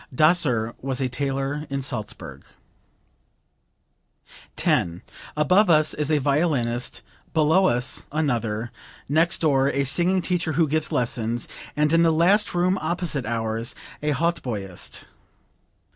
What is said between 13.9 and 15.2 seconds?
a hautboyist.